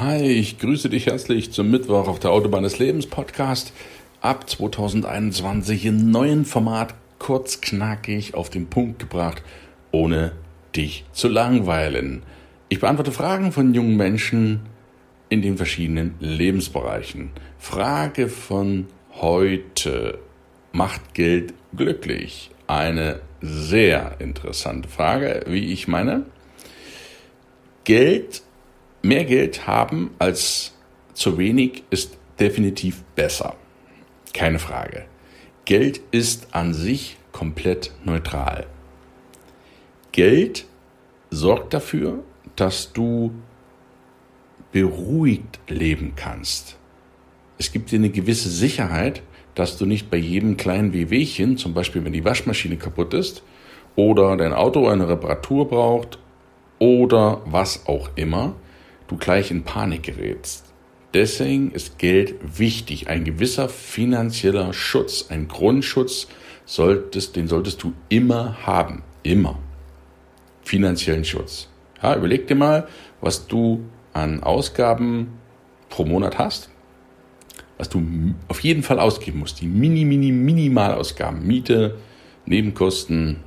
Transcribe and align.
Hi, 0.00 0.22
ich 0.22 0.60
grüße 0.60 0.90
dich 0.90 1.06
herzlich 1.06 1.50
zum 1.50 1.72
Mittwoch 1.72 2.06
auf 2.06 2.20
der 2.20 2.30
Autobahn 2.30 2.62
des 2.62 2.78
Lebens 2.78 3.08
Podcast. 3.08 3.72
Ab 4.20 4.48
2021 4.48 5.86
im 5.86 6.12
neuen 6.12 6.44
Format, 6.44 6.94
kurz 7.18 7.60
knackig 7.60 8.34
auf 8.34 8.48
den 8.48 8.68
Punkt 8.68 9.00
gebracht, 9.00 9.42
ohne 9.90 10.30
dich 10.76 11.04
zu 11.10 11.26
langweilen. 11.26 12.22
Ich 12.68 12.78
beantworte 12.78 13.10
Fragen 13.10 13.50
von 13.50 13.74
jungen 13.74 13.96
Menschen 13.96 14.60
in 15.30 15.42
den 15.42 15.56
verschiedenen 15.56 16.14
Lebensbereichen. 16.20 17.30
Frage 17.58 18.28
von 18.28 18.86
heute. 19.14 20.20
Macht 20.70 21.12
Geld 21.12 21.54
glücklich? 21.76 22.52
Eine 22.68 23.18
sehr 23.40 24.20
interessante 24.20 24.88
Frage, 24.88 25.42
wie 25.48 25.72
ich 25.72 25.88
meine. 25.88 26.24
Geld 27.82 28.42
Mehr 29.02 29.24
Geld 29.24 29.66
haben 29.66 30.10
als 30.18 30.74
zu 31.14 31.38
wenig 31.38 31.84
ist 31.90 32.16
definitiv 32.38 33.02
besser. 33.14 33.54
Keine 34.32 34.58
Frage. 34.58 35.04
Geld 35.64 36.00
ist 36.10 36.48
an 36.54 36.74
sich 36.74 37.16
komplett 37.32 37.92
neutral. 38.04 38.66
Geld 40.12 40.64
sorgt 41.30 41.74
dafür, 41.74 42.24
dass 42.56 42.92
du 42.92 43.32
beruhigt 44.72 45.60
leben 45.68 46.14
kannst. 46.16 46.76
Es 47.58 47.70
gibt 47.72 47.90
dir 47.90 47.98
eine 47.98 48.10
gewisse 48.10 48.48
Sicherheit, 48.48 49.22
dass 49.54 49.76
du 49.76 49.86
nicht 49.86 50.10
bei 50.10 50.16
jedem 50.16 50.56
kleinen 50.56 50.92
Wehwehchen, 50.92 51.56
zum 51.56 51.74
Beispiel 51.74 52.04
wenn 52.04 52.12
die 52.12 52.24
Waschmaschine 52.24 52.76
kaputt 52.76 53.14
ist 53.14 53.42
oder 53.96 54.36
dein 54.36 54.52
Auto 54.52 54.88
eine 54.88 55.08
Reparatur 55.08 55.68
braucht 55.68 56.18
oder 56.78 57.42
was 57.44 57.86
auch 57.86 58.10
immer, 58.14 58.54
du 59.08 59.16
gleich 59.16 59.50
in 59.50 59.64
Panik 59.64 60.04
gerätst. 60.04 60.64
Deswegen 61.14 61.72
ist 61.72 61.98
Geld 61.98 62.34
wichtig. 62.58 63.08
Ein 63.08 63.24
gewisser 63.24 63.68
finanzieller 63.68 64.72
Schutz, 64.72 65.26
ein 65.30 65.48
Grundschutz, 65.48 66.28
solltest, 66.66 67.34
den 67.34 67.48
solltest 67.48 67.82
du 67.82 67.94
immer 68.10 68.66
haben. 68.66 69.02
Immer. 69.22 69.58
Finanziellen 70.62 71.24
Schutz. 71.24 71.68
Ja, 72.02 72.14
überleg 72.14 72.46
dir 72.46 72.54
mal, 72.54 72.86
was 73.20 73.46
du 73.46 73.84
an 74.12 74.42
Ausgaben 74.42 75.38
pro 75.88 76.04
Monat 76.04 76.38
hast, 76.38 76.68
was 77.78 77.88
du 77.88 78.02
auf 78.48 78.60
jeden 78.60 78.82
Fall 78.82 79.00
ausgeben 79.00 79.38
musst. 79.38 79.62
Die 79.62 79.66
mini, 79.66 80.04
mini, 80.04 80.30
Minimalausgaben. 80.30 81.46
Miete, 81.46 81.96
Nebenkosten, 82.44 83.38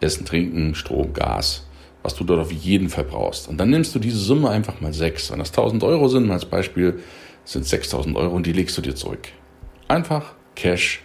Essen, 0.00 0.26
Trinken, 0.26 0.74
Strom, 0.74 1.14
Gas 1.14 1.67
was 2.02 2.14
du 2.14 2.24
dort 2.24 2.40
auf 2.40 2.52
jeden 2.52 2.88
Fall 2.88 3.04
brauchst. 3.04 3.48
Und 3.48 3.58
dann 3.58 3.70
nimmst 3.70 3.94
du 3.94 3.98
diese 3.98 4.18
Summe 4.18 4.50
einfach 4.50 4.80
mal 4.80 4.92
sechs. 4.92 5.30
Wenn 5.30 5.38
das 5.38 5.50
1000 5.50 5.82
Euro 5.82 6.08
sind, 6.08 6.30
als 6.30 6.44
Beispiel, 6.44 7.00
sind 7.44 7.66
6000 7.66 8.16
Euro 8.16 8.34
und 8.34 8.46
die 8.46 8.52
legst 8.52 8.76
du 8.76 8.82
dir 8.82 8.94
zurück. 8.94 9.28
Einfach 9.88 10.34
Cash 10.54 11.02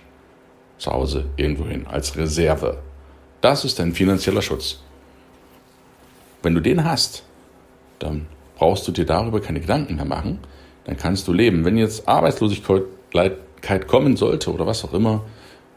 zu 0.78 0.92
Hause 0.92 1.26
irgendwo 1.38 1.66
hin 1.66 1.88
als 1.88 2.18
Reserve. 2.18 2.80
Das 3.42 3.66
ist 3.66 3.80
dein 3.80 3.94
finanzieller 3.94 4.42
Schutz. 4.42 4.80
Wenn 6.42 6.54
du 6.54 6.62
den 6.62 6.84
hast, 6.84 7.24
dann 8.00 8.28
brauchst 8.58 8.88
du 8.88 8.92
dir 8.92 9.06
darüber 9.06 9.40
keine 9.42 9.62
Gedanken 9.62 9.96
mehr 9.96 10.06
machen. 10.06 10.40
Dann 10.86 10.98
kannst 10.98 11.28
du 11.28 11.34
leben. 11.34 11.64
Wenn 11.64 11.78
jetzt 11.78 12.08
Arbeitslosigkeit 12.08 13.88
kommen 13.88 14.18
sollte 14.18 14.54
oder 14.54 14.68
was 14.68 14.84
auch 14.84 14.94
immer, 14.94 15.24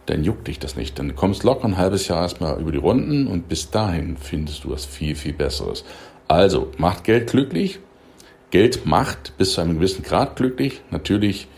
dann 0.07 0.25
juckt 0.25 0.49
dich 0.49 0.59
das 0.59 0.77
nicht. 0.77 0.99
Dann 0.99 1.15
kommst 1.15 1.43
locker 1.45 1.65
ein 1.65 1.77
halbes 1.77 2.09
Jahr 2.09 2.23
erstmal 2.23 2.61
über 2.61 2.73
die 2.73 2.79
Runden 2.79 3.27
und 3.27 3.49
bis 3.49 3.71
dahin 3.71 4.17
findest 4.17 4.65
du 4.65 4.71
was 4.71 4.85
viel, 4.85 5.15
viel 5.15 5.33
Besseres. 5.33 5.85
Also, 6.29 6.73
macht 6.79 7.05
Geld 7.05 7.31
glücklich. 7.31 7.81
Geld 8.51 8.87
macht 8.87 9.37
bis 9.37 9.53
zu 9.53 9.61
einem 9.61 9.75
gewissen 9.75 10.03
Grad 10.03 10.37
glücklich. 10.37 10.81
Natürlich, 10.91 11.49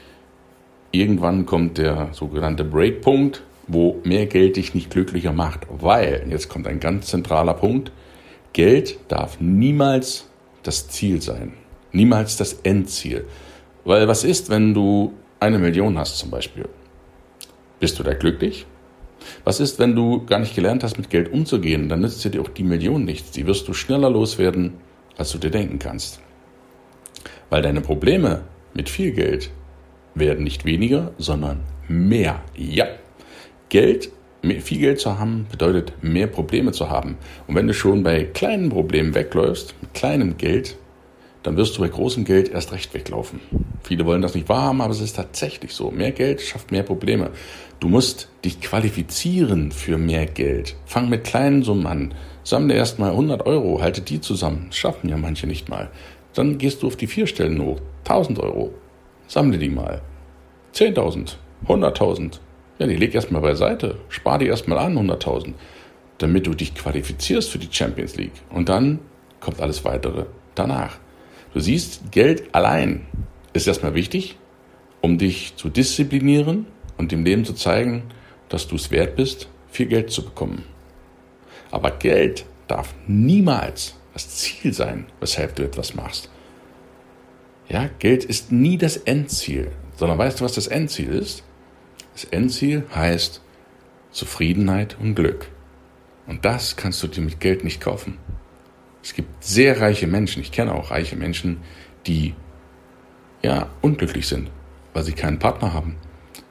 irgendwann 0.90 1.46
kommt 1.46 1.78
der 1.78 2.08
sogenannte 2.12 2.64
Breakpunkt, 2.64 3.42
wo 3.66 4.00
mehr 4.04 4.26
Geld 4.26 4.56
dich 4.56 4.74
nicht 4.74 4.90
glücklicher 4.90 5.32
macht. 5.32 5.66
Weil, 5.70 6.26
jetzt 6.30 6.48
kommt 6.48 6.66
ein 6.66 6.80
ganz 6.80 7.06
zentraler 7.06 7.54
Punkt, 7.54 7.92
Geld 8.54 8.98
darf 9.08 9.38
niemals 9.40 10.26
das 10.62 10.88
Ziel 10.88 11.20
sein. 11.20 11.52
Niemals 11.92 12.36
das 12.36 12.54
Endziel. 12.62 13.26
Weil 13.84 14.08
was 14.08 14.24
ist, 14.24 14.50
wenn 14.50 14.74
du 14.74 15.12
eine 15.40 15.58
Million 15.58 15.98
hast 15.98 16.18
zum 16.18 16.30
Beispiel? 16.30 16.68
Bist 17.80 17.98
du 17.98 18.02
da 18.02 18.14
glücklich? 18.14 18.66
Was 19.44 19.60
ist, 19.60 19.78
wenn 19.78 19.94
du 19.94 20.24
gar 20.24 20.38
nicht 20.38 20.54
gelernt 20.54 20.82
hast, 20.82 20.96
mit 20.96 21.10
Geld 21.10 21.32
umzugehen? 21.32 21.88
Dann 21.88 22.00
nützt 22.00 22.24
dir 22.24 22.40
auch 22.40 22.48
die 22.48 22.62
Million 22.62 23.04
nichts. 23.04 23.30
Die 23.32 23.46
wirst 23.46 23.68
du 23.68 23.74
schneller 23.74 24.10
loswerden, 24.10 24.74
als 25.16 25.32
du 25.32 25.38
dir 25.38 25.50
denken 25.50 25.78
kannst. 25.78 26.20
Weil 27.50 27.62
deine 27.62 27.80
Probleme 27.80 28.42
mit 28.74 28.88
viel 28.88 29.12
Geld 29.12 29.50
werden 30.14 30.44
nicht 30.44 30.64
weniger, 30.64 31.12
sondern 31.18 31.60
mehr. 31.88 32.42
Ja, 32.56 32.86
Geld, 33.68 34.10
viel 34.42 34.78
Geld 34.78 35.00
zu 35.00 35.18
haben, 35.18 35.46
bedeutet 35.50 35.92
mehr 36.02 36.26
Probleme 36.26 36.72
zu 36.72 36.90
haben. 36.90 37.16
Und 37.46 37.54
wenn 37.54 37.66
du 37.66 37.74
schon 37.74 38.02
bei 38.02 38.24
kleinen 38.24 38.70
Problemen 38.70 39.14
wegläufst, 39.14 39.74
mit 39.80 39.94
kleinem 39.94 40.36
Geld, 40.36 40.76
dann 41.48 41.56
wirst 41.56 41.78
du 41.78 41.80
bei 41.80 41.88
großem 41.88 42.26
Geld 42.26 42.50
erst 42.50 42.72
recht 42.72 42.92
weglaufen. 42.92 43.40
Viele 43.82 44.04
wollen 44.04 44.20
das 44.20 44.34
nicht 44.34 44.50
wahrhaben, 44.50 44.82
aber 44.82 44.92
es 44.92 45.00
ist 45.00 45.16
tatsächlich 45.16 45.72
so. 45.72 45.90
Mehr 45.90 46.12
Geld 46.12 46.42
schafft 46.42 46.72
mehr 46.72 46.82
Probleme. 46.82 47.30
Du 47.80 47.88
musst 47.88 48.28
dich 48.44 48.60
qualifizieren 48.60 49.72
für 49.72 49.96
mehr 49.96 50.26
Geld. 50.26 50.76
Fang 50.84 51.08
mit 51.08 51.24
kleinen 51.24 51.62
Summen 51.62 51.86
an. 51.86 52.14
Sammle 52.44 52.74
erst 52.74 52.98
mal 52.98 53.12
100 53.12 53.46
Euro, 53.46 53.80
halte 53.80 54.02
die 54.02 54.20
zusammen. 54.20 54.66
Schaffen 54.72 55.08
ja 55.08 55.16
manche 55.16 55.46
nicht 55.46 55.70
mal. 55.70 55.88
Dann 56.34 56.58
gehst 56.58 56.82
du 56.82 56.86
auf 56.86 56.96
die 56.96 57.06
vier 57.06 57.26
Stellen 57.26 57.62
hoch. 57.62 57.80
1000 58.00 58.40
Euro. 58.40 58.74
Sammle 59.26 59.56
die 59.56 59.70
mal. 59.70 60.02
10.000, 60.74 61.36
100.000. 61.66 62.40
Ja, 62.78 62.86
die 62.86 62.96
leg 62.96 63.14
erst 63.14 63.30
mal 63.30 63.40
beiseite. 63.40 63.96
Spar 64.10 64.38
die 64.38 64.48
erst 64.48 64.68
mal 64.68 64.76
an, 64.76 64.98
100.000. 64.98 65.54
Damit 66.18 66.46
du 66.46 66.52
dich 66.52 66.74
qualifizierst 66.74 67.48
für 67.48 67.58
die 67.58 67.68
Champions 67.70 68.16
League. 68.16 68.32
Und 68.50 68.68
dann 68.68 68.98
kommt 69.40 69.62
alles 69.62 69.86
weitere 69.86 70.26
danach. 70.54 70.98
Du 71.54 71.60
siehst, 71.60 72.12
Geld 72.12 72.54
allein 72.54 73.06
ist 73.52 73.66
erstmal 73.66 73.94
wichtig, 73.94 74.36
um 75.00 75.18
dich 75.18 75.56
zu 75.56 75.68
disziplinieren 75.68 76.66
und 76.96 77.12
dem 77.12 77.24
Leben 77.24 77.44
zu 77.44 77.54
zeigen, 77.54 78.02
dass 78.48 78.68
du 78.68 78.76
es 78.76 78.90
wert 78.90 79.16
bist, 79.16 79.48
viel 79.70 79.86
Geld 79.86 80.10
zu 80.10 80.24
bekommen. 80.24 80.64
Aber 81.70 81.90
Geld 81.90 82.46
darf 82.66 82.94
niemals 83.06 83.94
das 84.12 84.28
Ziel 84.28 84.72
sein, 84.72 85.06
weshalb 85.20 85.54
du 85.56 85.62
etwas 85.62 85.94
machst. 85.94 86.30
Ja, 87.68 87.90
Geld 87.98 88.24
ist 88.24 88.50
nie 88.50 88.78
das 88.78 88.96
Endziel, 88.96 89.70
sondern 89.96 90.18
weißt 90.18 90.40
du, 90.40 90.44
was 90.44 90.54
das 90.54 90.66
Endziel 90.66 91.10
ist? 91.10 91.44
Das 92.14 92.24
Endziel 92.24 92.84
heißt 92.94 93.42
Zufriedenheit 94.10 94.96
und 95.00 95.14
Glück. 95.14 95.50
Und 96.26 96.44
das 96.44 96.76
kannst 96.76 97.02
du 97.02 97.08
dir 97.08 97.20
mit 97.20 97.40
Geld 97.40 97.64
nicht 97.64 97.80
kaufen. 97.80 98.18
Es 99.08 99.14
gibt 99.14 99.42
sehr 99.42 99.80
reiche 99.80 100.06
Menschen, 100.06 100.42
ich 100.42 100.52
kenne 100.52 100.74
auch 100.74 100.90
reiche 100.90 101.16
Menschen, 101.16 101.62
die 102.06 102.34
ja 103.42 103.70
unglücklich 103.80 104.28
sind, 104.28 104.50
weil 104.92 105.02
sie 105.02 105.14
keinen 105.14 105.38
Partner 105.38 105.72
haben, 105.72 105.96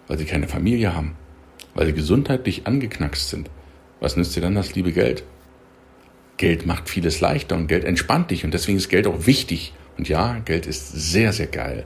weil 0.07 0.17
sie 0.17 0.25
keine 0.25 0.47
Familie 0.47 0.95
haben, 0.95 1.15
weil 1.75 1.85
sie 1.85 1.93
gesundheitlich 1.93 2.65
angeknackst 2.65 3.29
sind. 3.29 3.51
Was 3.99 4.17
nützt 4.17 4.35
dir 4.35 4.41
dann 4.41 4.55
das 4.55 4.73
liebe 4.73 4.91
Geld? 4.91 5.23
Geld 6.37 6.65
macht 6.65 6.89
vieles 6.89 7.21
leichter 7.21 7.55
und 7.55 7.67
Geld 7.67 7.83
entspannt 7.83 8.31
dich 8.31 8.43
und 8.43 8.55
deswegen 8.55 8.79
ist 8.79 8.89
Geld 8.89 9.05
auch 9.05 9.27
wichtig. 9.27 9.75
Und 9.99 10.09
ja, 10.09 10.39
Geld 10.39 10.65
ist 10.65 10.91
sehr, 10.91 11.33
sehr 11.33 11.45
geil 11.45 11.85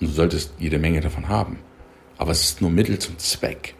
und 0.00 0.08
du 0.08 0.12
solltest 0.12 0.54
jede 0.58 0.80
Menge 0.80 1.02
davon 1.02 1.28
haben. 1.28 1.60
Aber 2.18 2.32
es 2.32 2.42
ist 2.42 2.60
nur 2.60 2.72
Mittel 2.72 2.98
zum 2.98 3.16
Zweck. 3.18 3.76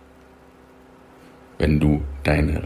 Wenn 1.59 1.81
du 1.81 2.03
deine 2.23 2.63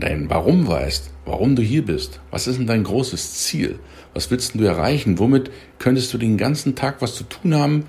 dein 0.00 0.28
Warum 0.30 0.66
weißt, 0.66 1.10
warum 1.24 1.56
du 1.56 1.62
hier 1.62 1.84
bist, 1.84 2.20
was 2.30 2.46
ist 2.46 2.58
denn 2.58 2.66
dein 2.66 2.84
großes 2.84 3.34
Ziel, 3.34 3.78
was 4.14 4.30
willst 4.30 4.54
du 4.54 4.64
erreichen, 4.64 5.18
womit 5.18 5.50
könntest 5.78 6.12
du 6.12 6.18
den 6.18 6.36
ganzen 6.36 6.74
Tag 6.74 7.00
was 7.00 7.14
zu 7.14 7.24
tun 7.24 7.54
haben 7.54 7.84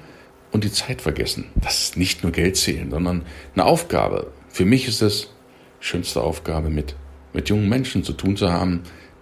und 0.52 0.64
die 0.64 0.72
Zeit 0.72 1.02
vergessen. 1.02 1.46
Das 1.56 1.82
ist 1.82 1.98
nicht 1.98 2.24
nur 2.24 2.32
Geld 2.32 2.58
zählen, 2.58 2.92
sondern 2.92 3.24
eine 3.54 3.66
Aufgabe. 3.66 4.32
Für 4.50 4.66
mich 4.66 4.88
ist 4.88 5.02
es 5.02 5.34
schönste 5.80 6.22
Aufgabe, 6.22 6.70
mit, 6.70 6.96
mit 7.34 7.50
jungen 7.50 7.70
Menschen 7.70 8.04
zu 8.04 8.14
tun 8.14 8.38
zu 8.38 8.52
haben, 8.52 8.82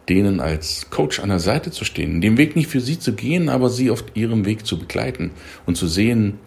denen 0.09 0.39
als 0.39 0.89
Coach 0.89 1.19
an 1.19 1.29
der 1.29 1.39
Seite 1.39 1.71
zu 1.71 1.85
stehen, 1.85 2.19
den 2.19 2.37
Weg 2.37 2.55
nicht 2.55 2.67
für 2.67 2.81
sie 2.81 2.97
zu 2.97 3.13
gehen, 3.13 3.47
aber 3.47 3.69
sie 3.69 3.91
auf 3.91 4.03
ihrem 4.15 4.45
Weg 4.45 4.65
zu 4.65 4.79
begleiten 4.79 5.31
und 5.65 5.77
zu 5.77 5.87
sehen, 5.87 6.39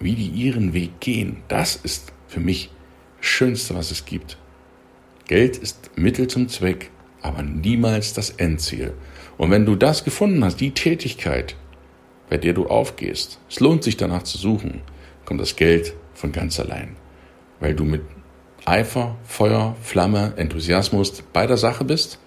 wie 0.00 0.14
die 0.14 0.28
ihren 0.28 0.72
Weg 0.72 1.00
gehen. 1.00 1.38
Das 1.48 1.76
ist 1.76 2.12
für 2.28 2.40
mich 2.40 2.70
das 3.18 3.26
Schönste, 3.26 3.74
was 3.74 3.90
es 3.90 4.04
gibt. 4.06 4.38
Geld 5.28 5.56
ist 5.56 5.90
Mittel 5.96 6.28
zum 6.28 6.48
Zweck, 6.48 6.90
aber 7.20 7.42
niemals 7.42 8.12
das 8.12 8.30
Endziel. 8.30 8.94
Und 9.36 9.50
wenn 9.50 9.66
du 9.66 9.74
das 9.74 10.04
gefunden 10.04 10.44
hast, 10.44 10.60
die 10.60 10.70
Tätigkeit, 10.70 11.56
bei 12.30 12.36
der 12.36 12.52
du 12.52 12.66
aufgehst, 12.66 13.40
es 13.48 13.58
lohnt 13.58 13.82
sich 13.82 13.96
danach 13.96 14.22
zu 14.22 14.38
suchen, 14.38 14.82
kommt 15.24 15.40
das 15.40 15.56
Geld 15.56 15.94
von 16.14 16.30
ganz 16.30 16.60
allein. 16.60 16.96
Weil 17.58 17.74
du 17.74 17.84
mit 17.84 18.02
Eifer, 18.64 19.16
Feuer, 19.24 19.76
Flamme, 19.82 20.34
Enthusiasmus 20.36 21.22
bei 21.32 21.46
der 21.46 21.56
Sache 21.56 21.84
bist. 21.84 22.18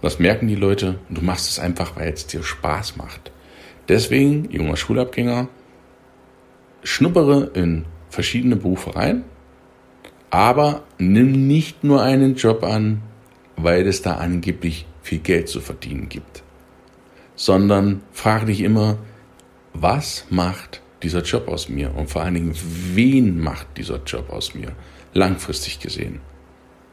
Was 0.00 0.18
merken 0.18 0.48
die 0.48 0.54
Leute? 0.54 0.98
Du 1.08 1.22
machst 1.22 1.48
es 1.48 1.58
einfach, 1.58 1.96
weil 1.96 2.12
es 2.12 2.26
dir 2.26 2.42
Spaß 2.42 2.96
macht. 2.96 3.32
Deswegen, 3.88 4.50
junger 4.50 4.76
Schulabgänger, 4.76 5.48
schnuppere 6.82 7.50
in 7.54 7.84
verschiedene 8.10 8.56
Berufe 8.56 8.94
rein, 8.94 9.24
aber 10.36 10.82
nimm 10.98 11.46
nicht 11.46 11.82
nur 11.82 12.02
einen 12.02 12.34
Job 12.34 12.62
an, 12.62 13.00
weil 13.56 13.86
es 13.86 14.02
da 14.02 14.16
angeblich 14.16 14.84
viel 15.00 15.20
Geld 15.20 15.48
zu 15.48 15.62
verdienen 15.62 16.10
gibt, 16.10 16.42
sondern 17.36 18.02
frage 18.12 18.44
dich 18.44 18.60
immer, 18.60 18.98
was 19.72 20.26
macht 20.28 20.82
dieser 21.02 21.22
Job 21.22 21.48
aus 21.48 21.70
mir 21.70 21.94
und 21.94 22.10
vor 22.10 22.20
allen 22.20 22.34
Dingen, 22.34 22.54
wen 22.92 23.40
macht 23.40 23.78
dieser 23.78 24.02
Job 24.04 24.28
aus 24.28 24.54
mir, 24.54 24.72
langfristig 25.14 25.80
gesehen. 25.80 26.20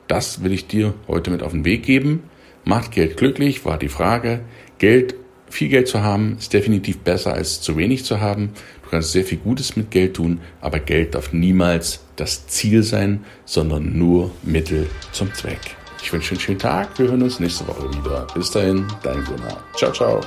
Das 0.08 0.42
will 0.42 0.54
ich 0.54 0.68
dir 0.68 0.94
heute 1.10 1.30
mit 1.30 1.44
auf 1.44 1.52
den 1.52 1.66
Weg 1.66 1.84
geben. 1.84 2.24
Macht 2.64 2.92
Geld 2.92 3.18
glücklich, 3.18 3.66
war 3.66 3.78
die 3.78 3.90
Frage. 3.90 4.46
Geld, 4.78 5.16
viel 5.54 5.70
Geld 5.70 5.88
zu 5.88 6.02
haben, 6.02 6.38
ist 6.40 6.52
definitiv 6.52 7.00
besser 7.00 7.34
als 7.34 7.62
zu 7.62 7.78
wenig 7.78 8.04
zu 8.06 8.20
haben. 8.20 8.54
Du 8.84 8.90
kannst 8.90 9.12
sehr 9.12 9.24
viel 9.24 9.38
Gutes 9.38 9.76
mit 9.76 9.92
Geld 9.92 10.16
tun, 10.16 10.42
aber 10.62 10.80
Geld 10.80 11.16
darf 11.16 11.32
niemals 11.32 12.02
das 12.16 12.48
Ziel 12.48 12.84
sein, 12.84 13.24
sondern 13.46 13.98
nur 13.98 14.32
Mittel 14.42 14.88
zum 15.12 15.34
Zweck. 15.34 15.60
Ich 16.02 16.12
wünsche 16.12 16.32
einen 16.32 16.40
schönen 16.40 16.60
Tag. 16.60 16.98
Wir 17.00 17.08
hören 17.08 17.22
uns 17.22 17.40
nächste 17.40 17.68
Woche 17.68 17.90
wieder. 17.94 18.28
Bis 18.34 18.52
dahin, 18.52 18.86
dein 19.04 19.24
Gunnar. 19.24 19.64
Ciao, 19.76 19.92
ciao. 19.92 20.22